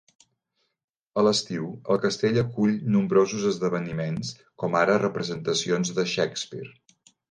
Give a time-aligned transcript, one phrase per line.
[1.21, 4.35] A l'estiu, el castell acull nombrosos esdeveniments,
[4.65, 6.79] com ara representacions de Shakespeare.